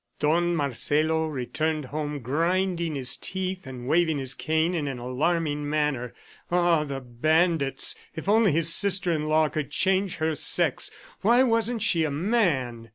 [0.19, 6.15] Don Marcelo returned home, grinding his teeth and waving his cane in an alarming manner.
[6.49, 7.93] Ah, the bandits!...
[8.15, 10.89] If only his sister in law could change her sex!
[11.21, 12.89] Why wasn't she a man?